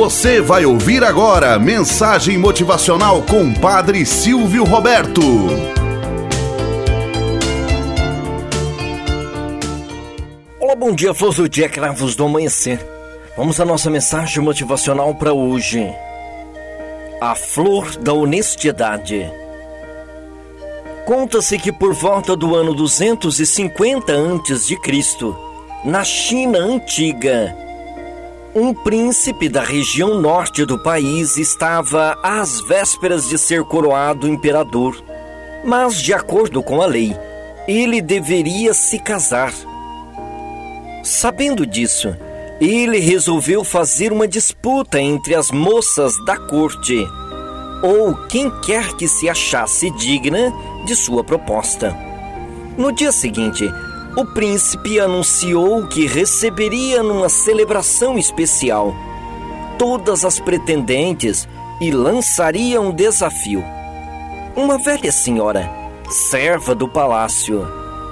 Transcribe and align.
Você 0.00 0.40
vai 0.40 0.64
ouvir 0.64 1.04
agora 1.04 1.58
mensagem 1.58 2.38
motivacional 2.38 3.20
com 3.20 3.52
Padre 3.52 4.06
Silvio 4.06 4.64
Roberto. 4.64 5.20
Olá, 10.58 10.74
bom 10.74 10.94
dia, 10.94 11.12
flores 11.12 11.36
do 11.36 11.46
dia, 11.46 11.68
cravos 11.68 12.16
do 12.16 12.24
amanhecer. 12.24 12.80
Vamos 13.36 13.60
à 13.60 13.64
nossa 13.66 13.90
mensagem 13.90 14.42
motivacional 14.42 15.14
para 15.14 15.34
hoje. 15.34 15.86
A 17.20 17.34
flor 17.34 17.94
da 17.96 18.14
honestidade. 18.14 19.30
Conta-se 21.04 21.58
que 21.58 21.70
por 21.70 21.92
volta 21.92 22.34
do 22.34 22.56
ano 22.56 22.72
250 22.72 24.14
a.C., 24.14 24.78
na 25.84 26.02
China 26.04 26.58
antiga, 26.58 27.54
um 28.54 28.74
príncipe 28.74 29.48
da 29.48 29.62
região 29.62 30.20
norte 30.20 30.64
do 30.64 30.78
país 30.82 31.36
estava 31.36 32.18
às 32.22 32.60
vésperas 32.60 33.28
de 33.28 33.38
ser 33.38 33.62
coroado 33.64 34.28
imperador. 34.28 35.02
Mas, 35.64 36.00
de 36.00 36.12
acordo 36.12 36.62
com 36.62 36.82
a 36.82 36.86
lei, 36.86 37.16
ele 37.68 38.02
deveria 38.02 38.74
se 38.74 38.98
casar. 38.98 39.52
Sabendo 41.04 41.64
disso, 41.64 42.16
ele 42.60 42.98
resolveu 42.98 43.62
fazer 43.62 44.12
uma 44.12 44.26
disputa 44.26 45.00
entre 45.00 45.34
as 45.34 45.50
moças 45.50 46.14
da 46.24 46.36
corte, 46.36 47.06
ou 47.82 48.14
quem 48.26 48.50
quer 48.60 48.94
que 48.96 49.06
se 49.06 49.28
achasse 49.28 49.90
digna 49.92 50.52
de 50.84 50.96
sua 50.96 51.22
proposta. 51.22 51.96
No 52.76 52.92
dia 52.92 53.12
seguinte, 53.12 53.70
o 54.16 54.24
príncipe 54.24 54.98
anunciou 54.98 55.86
que 55.86 56.06
receberia 56.06 57.02
numa 57.02 57.28
celebração 57.28 58.18
especial 58.18 58.94
todas 59.78 60.24
as 60.24 60.38
pretendentes 60.40 61.48
e 61.80 61.90
lançaria 61.90 62.80
um 62.80 62.92
desafio. 62.92 63.64
Uma 64.56 64.78
velha 64.78 65.12
senhora, 65.12 65.70
serva 66.10 66.74
do 66.74 66.88
palácio, 66.88 67.66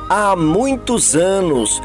há 0.08 0.34
muitos 0.36 1.16
anos, 1.16 1.82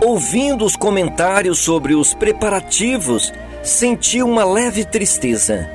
ouvindo 0.00 0.64
os 0.64 0.76
comentários 0.76 1.58
sobre 1.58 1.94
os 1.94 2.14
preparativos, 2.14 3.32
sentiu 3.62 4.26
uma 4.26 4.44
leve 4.44 4.84
tristeza, 4.84 5.68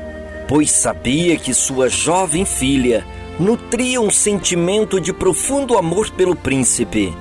pois 0.47 0.71
sabia 0.71 1.37
que 1.37 1.53
sua 1.53 1.89
jovem 1.89 2.45
filha 2.45 3.05
nutria 3.37 4.01
um 4.01 4.09
sentimento 4.09 4.99
de 4.99 5.13
profundo 5.13 5.77
amor 5.77 6.09
pelo 6.11 6.35
príncipe 6.35 7.13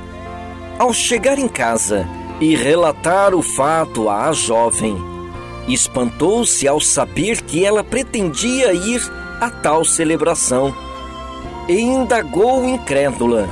ao 0.79 0.93
chegar 0.93 1.39
em 1.39 1.49
casa 1.49 2.07
e 2.41 2.55
relatar 2.55 3.35
o 3.35 3.43
fato 3.43 4.11
à 4.11 4.33
jovem, 4.33 4.97
espantou-se 5.67 6.69
ao 6.69 6.81
saber 6.81 7.43
que 7.43 7.65
ela 7.65 7.83
pretendia 7.83 8.73
ir 8.73 9.03
a 9.41 9.51
tal 9.51 9.85
celebração 9.85 10.75
e 11.69 11.81
indagou 11.81 12.65
incrédula: 12.69 13.49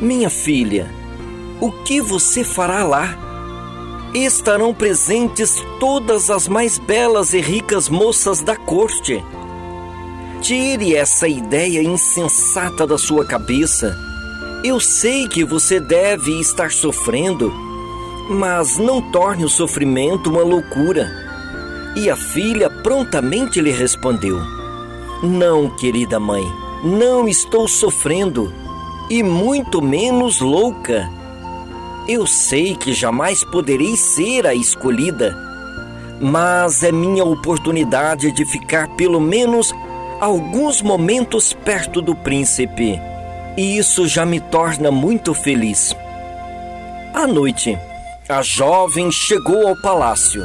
Minha 0.00 0.28
filha, 0.28 0.90
o 1.60 1.70
que 1.70 2.00
você 2.00 2.44
fará 2.44 2.84
lá? 2.84 3.18
Estarão 4.14 4.72
presentes 4.72 5.56
todas 5.80 6.30
as 6.30 6.46
mais 6.46 6.78
belas 6.78 7.32
e 7.32 7.40
ricas 7.40 7.88
moças 7.88 8.42
da 8.42 8.54
corte. 8.54 9.24
Tire 10.40 10.94
essa 10.94 11.26
ideia 11.26 11.82
insensata 11.82 12.86
da 12.86 12.98
sua 12.98 13.24
cabeça 13.24 13.96
eu 14.64 14.80
sei 14.80 15.28
que 15.28 15.44
você 15.44 15.78
deve 15.78 16.40
estar 16.40 16.72
sofrendo, 16.72 17.52
mas 18.30 18.78
não 18.78 19.02
torne 19.02 19.44
o 19.44 19.48
sofrimento 19.48 20.30
uma 20.30 20.42
loucura. 20.42 21.12
E 21.94 22.08
a 22.08 22.16
filha 22.16 22.70
prontamente 22.70 23.60
lhe 23.60 23.70
respondeu: 23.70 24.40
Não, 25.22 25.68
querida 25.68 26.18
mãe, 26.18 26.42
não 26.82 27.28
estou 27.28 27.68
sofrendo, 27.68 28.50
e 29.10 29.22
muito 29.22 29.82
menos 29.82 30.40
louca. 30.40 31.10
Eu 32.08 32.26
sei 32.26 32.74
que 32.74 32.94
jamais 32.94 33.44
poderei 33.44 33.98
ser 33.98 34.46
a 34.46 34.54
escolhida, 34.54 35.36
mas 36.22 36.82
é 36.82 36.90
minha 36.90 37.22
oportunidade 37.22 38.32
de 38.32 38.46
ficar 38.46 38.88
pelo 38.96 39.20
menos 39.20 39.74
alguns 40.20 40.80
momentos 40.80 41.52
perto 41.52 42.00
do 42.00 42.14
príncipe 42.14 42.98
e 43.56 43.78
isso 43.78 44.06
já 44.06 44.24
me 44.26 44.40
torna 44.40 44.90
muito 44.90 45.34
feliz. 45.34 45.94
À 47.12 47.26
noite, 47.26 47.78
a 48.28 48.42
jovem 48.42 49.10
chegou 49.12 49.68
ao 49.68 49.76
palácio. 49.76 50.44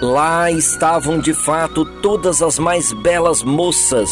Lá 0.00 0.50
estavam 0.50 1.18
de 1.18 1.34
fato 1.34 1.84
todas 2.00 2.40
as 2.40 2.58
mais 2.58 2.92
belas 2.92 3.42
moças, 3.42 4.10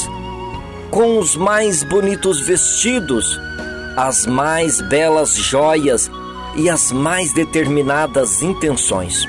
com 0.90 1.18
os 1.18 1.36
mais 1.36 1.82
bonitos 1.84 2.40
vestidos, 2.40 3.40
as 3.96 4.26
mais 4.26 4.80
belas 4.80 5.34
joias 5.34 6.10
e 6.56 6.68
as 6.68 6.92
mais 6.92 7.32
determinadas 7.32 8.42
intenções. 8.42 9.24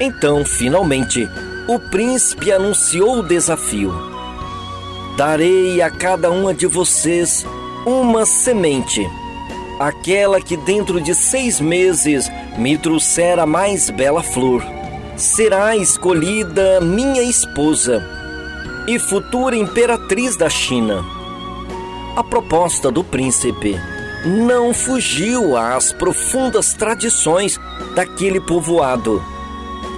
Então, 0.00 0.44
finalmente, 0.44 1.28
o 1.68 1.78
príncipe 1.78 2.50
anunciou 2.50 3.18
o 3.18 3.22
desafio. 3.22 4.09
Darei 5.16 5.82
a 5.82 5.90
cada 5.90 6.30
uma 6.30 6.54
de 6.54 6.66
vocês 6.66 7.44
uma 7.84 8.24
semente, 8.24 9.08
aquela 9.78 10.40
que 10.40 10.56
dentro 10.56 11.00
de 11.00 11.14
seis 11.14 11.60
meses 11.60 12.30
me 12.56 12.76
trouxer 12.78 13.38
a 13.38 13.46
mais 13.46 13.90
bela 13.90 14.22
flor. 14.22 14.62
Será 15.16 15.76
escolhida 15.76 16.80
minha 16.80 17.22
esposa 17.22 18.02
e 18.86 18.98
futura 18.98 19.56
imperatriz 19.56 20.36
da 20.36 20.48
China. 20.48 21.04
A 22.16 22.24
proposta 22.24 22.90
do 22.90 23.04
príncipe 23.04 23.78
não 24.24 24.72
fugiu 24.72 25.56
às 25.56 25.92
profundas 25.92 26.72
tradições 26.72 27.58
daquele 27.94 28.40
povoado, 28.40 29.22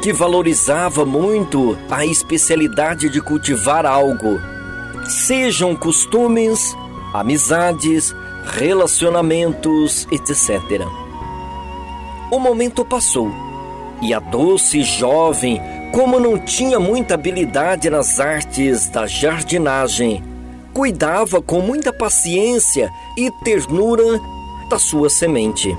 que 0.03 0.13
valorizava 0.13 1.05
muito 1.05 1.77
a 1.91 2.05
especialidade 2.05 3.09
de 3.09 3.21
cultivar 3.21 3.87
algo 3.87 4.41
sejam 5.09 5.75
costumes, 5.75 6.77
amizades, 7.13 8.15
relacionamentos, 8.45 10.07
etc. 10.11 10.83
O 12.31 12.39
momento 12.39 12.85
passou 12.85 13.31
e 14.01 14.13
a 14.13 14.19
doce 14.19 14.83
jovem, 14.83 15.61
como 15.93 16.19
não 16.19 16.39
tinha 16.39 16.81
muita 16.81 17.15
habilidade 17.15 17.89
nas 17.89 18.19
artes 18.19 18.89
da 18.89 19.07
jardinagem, 19.07 20.23
cuidava 20.75 21.41
com 21.41 21.61
muita 21.61 21.93
paciência 21.93 22.91
e 23.17 23.31
ternura 23.45 24.21
da 24.69 24.79
sua 24.79 25.09
semente. 25.09 25.77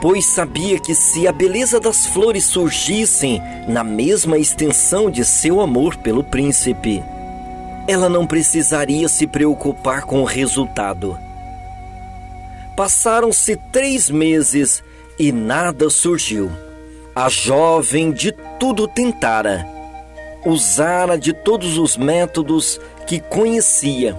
Pois 0.00 0.26
sabia 0.26 0.78
que 0.78 0.94
se 0.94 1.26
a 1.26 1.32
beleza 1.32 1.80
das 1.80 2.06
flores 2.06 2.44
surgissem 2.44 3.40
na 3.66 3.82
mesma 3.82 4.38
extensão 4.38 5.10
de 5.10 5.24
seu 5.24 5.60
amor 5.60 5.96
pelo 5.96 6.22
príncipe, 6.22 7.02
ela 7.86 8.08
não 8.08 8.26
precisaria 8.26 9.08
se 9.08 9.26
preocupar 9.26 10.04
com 10.04 10.22
o 10.22 10.24
resultado. 10.24 11.18
Passaram-se 12.76 13.56
três 13.70 14.10
meses 14.10 14.82
e 15.18 15.30
nada 15.30 15.90
surgiu. 15.90 16.50
A 17.14 17.28
jovem 17.28 18.10
de 18.10 18.32
tudo 18.58 18.88
tentara, 18.88 19.64
usara 20.44 21.16
de 21.16 21.32
todos 21.32 21.78
os 21.78 21.96
métodos 21.96 22.80
que 23.06 23.20
conhecia, 23.20 24.16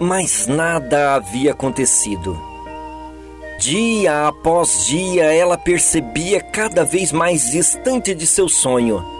mas 0.00 0.46
nada 0.48 1.14
havia 1.14 1.52
acontecido. 1.52 2.36
Dia 3.60 4.26
após 4.26 4.86
dia 4.86 5.32
ela 5.32 5.56
percebia 5.56 6.40
cada 6.40 6.84
vez 6.84 7.12
mais 7.12 7.50
distante 7.50 8.14
de 8.14 8.26
seu 8.26 8.48
sonho 8.48 9.16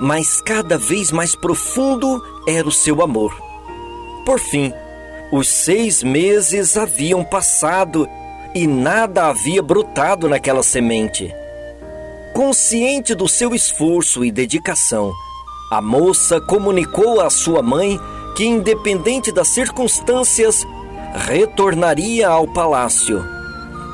mas 0.00 0.40
cada 0.40 0.78
vez 0.78 1.12
mais 1.12 1.36
profundo 1.36 2.22
era 2.50 2.68
o 2.68 2.72
seu 2.72 3.02
amor. 3.02 3.34
Por 4.24 4.38
fim, 4.38 4.72
os 5.32 5.48
seis 5.48 6.02
meses 6.02 6.76
haviam 6.76 7.24
passado 7.24 8.08
e 8.54 8.66
nada 8.66 9.28
havia 9.28 9.62
brotado 9.62 10.28
naquela 10.28 10.62
semente. 10.62 11.32
Consciente 12.34 13.14
do 13.14 13.28
seu 13.28 13.54
esforço 13.54 14.24
e 14.24 14.30
dedicação, 14.30 15.12
a 15.70 15.80
moça 15.80 16.40
comunicou 16.40 17.20
à 17.20 17.30
sua 17.30 17.62
mãe 17.62 17.98
que, 18.36 18.44
independente 18.44 19.30
das 19.30 19.48
circunstâncias, 19.48 20.66
retornaria 21.14 22.28
ao 22.28 22.46
palácio, 22.46 23.24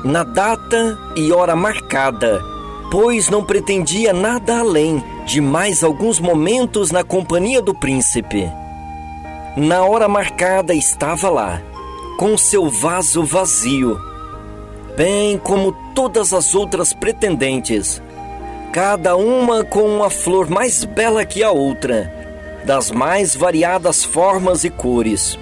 na 0.03 0.23
data 0.23 0.97
e 1.15 1.31
hora 1.31 1.55
marcada, 1.55 2.41
pois 2.89 3.29
não 3.29 3.43
pretendia 3.43 4.13
nada 4.13 4.59
além 4.59 5.03
de 5.25 5.41
mais 5.41 5.83
alguns 5.83 6.19
momentos 6.19 6.91
na 6.91 7.03
companhia 7.03 7.61
do 7.61 7.73
príncipe. 7.73 8.49
Na 9.57 9.83
hora 9.83 10.07
marcada 10.07 10.73
estava 10.73 11.29
lá, 11.29 11.61
com 12.17 12.37
seu 12.37 12.69
vaso 12.69 13.23
vazio, 13.23 13.99
bem 14.95 15.37
como 15.37 15.71
todas 15.93 16.33
as 16.33 16.55
outras 16.55 16.93
pretendentes, 16.93 18.01
cada 18.71 19.15
uma 19.15 19.63
com 19.63 19.83
uma 19.83 20.09
flor 20.09 20.49
mais 20.49 20.83
bela 20.85 21.25
que 21.25 21.43
a 21.43 21.51
outra, 21.51 22.13
das 22.63 22.91
mais 22.91 23.35
variadas 23.35 24.03
formas 24.05 24.63
e 24.63 24.69
cores. 24.69 25.37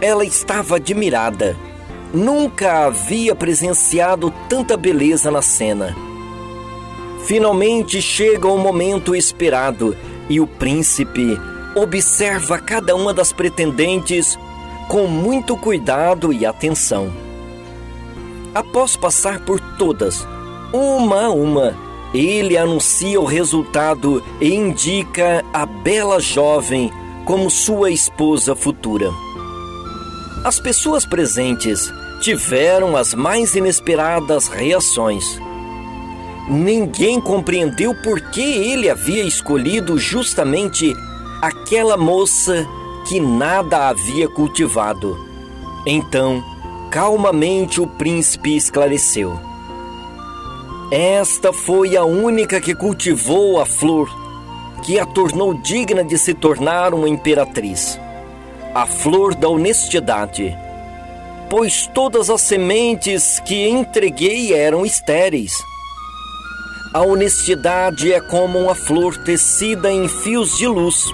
Ela 0.00 0.24
estava 0.24 0.76
admirada. 0.76 1.56
Nunca 2.12 2.86
havia 2.86 3.34
presenciado 3.36 4.32
tanta 4.48 4.76
beleza 4.76 5.30
na 5.30 5.42
cena. 5.42 5.94
Finalmente 7.24 8.00
chega 8.02 8.48
o 8.48 8.58
momento 8.58 9.14
esperado 9.14 9.96
e 10.28 10.40
o 10.40 10.46
príncipe 10.46 11.38
observa 11.74 12.58
cada 12.58 12.96
uma 12.96 13.14
das 13.14 13.32
pretendentes 13.32 14.38
com 14.88 15.06
muito 15.06 15.56
cuidado 15.56 16.32
e 16.32 16.44
atenção. 16.44 17.12
Após 18.54 18.96
passar 18.96 19.40
por 19.44 19.60
todas, 19.78 20.26
uma 20.72 21.26
a 21.26 21.30
uma, 21.30 21.76
ele 22.12 22.56
anuncia 22.56 23.20
o 23.20 23.24
resultado 23.24 24.22
e 24.40 24.52
indica 24.52 25.44
a 25.52 25.64
bela 25.64 26.18
jovem 26.18 26.90
como 27.24 27.48
sua 27.48 27.92
esposa 27.92 28.56
futura. 28.56 29.10
As 30.44 30.58
pessoas 30.58 31.06
presentes 31.06 31.92
tiveram 32.20 32.96
as 32.96 33.14
mais 33.14 33.54
inesperadas 33.54 34.48
reações. 34.48 35.40
Ninguém 36.50 37.20
compreendeu 37.20 37.94
por 37.94 38.20
que 38.32 38.42
ele 38.42 38.90
havia 38.90 39.22
escolhido 39.22 39.96
justamente 39.96 40.92
aquela 41.40 41.96
moça 41.96 42.66
que 43.06 43.20
nada 43.20 43.88
havia 43.88 44.28
cultivado. 44.28 45.16
Então, 45.86 46.42
calmamente 46.90 47.80
o 47.80 47.86
príncipe 47.86 48.56
esclareceu. 48.56 49.38
Esta 50.90 51.52
foi 51.52 51.96
a 51.96 52.02
única 52.04 52.60
que 52.60 52.74
cultivou 52.74 53.60
a 53.60 53.64
flor 53.64 54.10
que 54.82 54.98
a 54.98 55.06
tornou 55.06 55.54
digna 55.54 56.02
de 56.02 56.18
se 56.18 56.34
tornar 56.34 56.92
uma 56.92 57.08
imperatriz. 57.08 57.96
A 58.74 58.86
flor 58.86 59.36
da 59.36 59.48
honestidade. 59.48 60.58
Pois 61.48 61.86
todas 61.86 62.28
as 62.28 62.40
sementes 62.40 63.38
que 63.46 63.68
entreguei 63.68 64.52
eram 64.52 64.84
estéreis. 64.84 65.69
A 66.92 67.02
honestidade 67.02 68.12
é 68.12 68.20
como 68.20 68.58
uma 68.58 68.74
flor 68.74 69.16
tecida 69.16 69.90
em 69.90 70.08
fios 70.08 70.58
de 70.58 70.66
luz, 70.66 71.06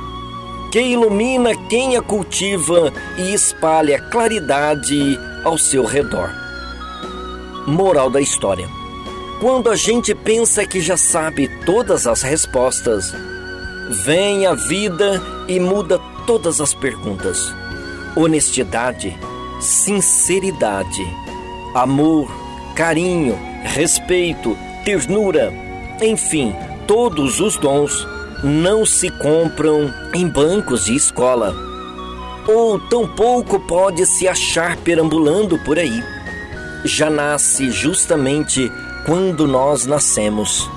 que 0.73 0.81
ilumina 0.81 1.55
quem 1.69 1.97
a 1.97 2.03
cultiva 2.03 2.93
e 3.19 3.35
espalha 3.35 4.01
claridade 4.01 5.19
ao 5.45 5.59
seu 5.59 5.85
redor. 5.85 6.31
Moral 7.67 8.09
da 8.09 8.21
história 8.21 8.69
quando 9.41 9.69
a 9.69 9.77
gente 9.77 10.15
pensa 10.15 10.67
que 10.67 10.81
já 10.81 10.97
sabe 10.97 11.47
todas 11.67 12.07
as 12.07 12.23
respostas, 12.23 13.13
vem 14.05 14.47
a 14.47 14.55
vida 14.55 15.23
e 15.47 15.61
muda 15.61 16.01
todas 16.27 16.59
as 16.59 16.73
perguntas. 16.73 17.55
Honestidade, 18.17 19.15
sinceridade, 19.61 21.07
amor, 21.75 22.31
carinho, 22.75 23.39
respeito, 23.63 24.57
ternura, 24.85 25.53
enfim, 26.01 26.55
todos 26.87 27.41
os 27.41 27.57
dons 27.57 28.07
não 28.43 28.85
se 28.85 29.09
compram 29.11 29.93
em 30.15 30.29
bancos 30.29 30.85
de 30.85 30.95
escola. 30.95 31.55
Ou 32.47 32.79
tampouco 32.79 33.59
pode 33.61 34.07
se 34.07 34.29
achar 34.29 34.77
perambulando 34.77 35.59
por 35.59 35.79
aí. 35.79 36.03
Já 36.85 37.11
nasce 37.11 37.71
justamente 37.71 38.71
quando 39.05 39.49
nós 39.49 39.87
nascemos. 39.87 40.71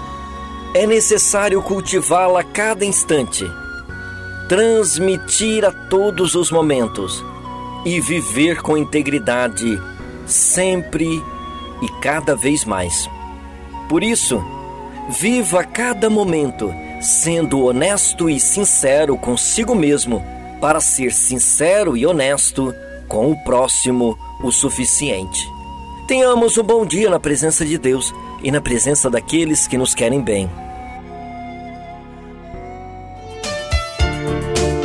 É 0.73 0.87
necessário 0.87 1.61
cultivá-la 1.61 2.41
a 2.41 2.43
cada 2.43 2.85
instante, 2.85 3.43
transmitir 4.47 5.65
a 5.65 5.71
todos 5.71 6.35
os 6.35 6.51
momentos 6.51 7.23
e 7.85 7.99
viver 7.99 8.61
com 8.61 8.77
integridade 8.77 9.81
sempre 10.25 11.07
e 11.81 11.87
cada 12.01 12.35
vez 12.35 12.65
mais. 12.65 13.09
Por 13.87 14.03
isso, 14.03 14.43
viva 15.09 15.63
cada 15.63 16.09
momento 16.09 16.73
sendo 17.01 17.65
honesto 17.65 18.29
e 18.29 18.39
sincero 18.39 19.17
consigo 19.17 19.73
mesmo, 19.73 20.23
para 20.59 20.79
ser 20.79 21.13
sincero 21.13 21.95
e 21.95 22.05
honesto 22.05 22.75
com 23.07 23.31
o 23.31 23.43
próximo 23.43 24.17
o 24.43 24.51
suficiente. 24.51 25.49
Tenhamos 26.07 26.57
um 26.57 26.63
bom 26.63 26.85
dia 26.85 27.09
na 27.09 27.19
presença 27.19 27.65
de 27.65 27.77
Deus 27.77 28.13
e 28.43 28.51
na 28.51 28.59
presença 28.59 29.09
daqueles 29.09 29.67
que 29.67 29.77
nos 29.77 29.95
querem 29.95 30.21
bem. 30.21 30.49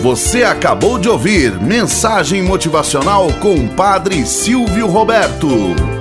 Você 0.00 0.44
acabou 0.44 0.98
de 0.98 1.08
ouvir 1.08 1.58
Mensagem 1.60 2.42
Motivacional 2.42 3.28
com 3.40 3.54
o 3.54 3.68
Padre 3.70 4.26
Silvio 4.26 4.86
Roberto. 4.86 5.93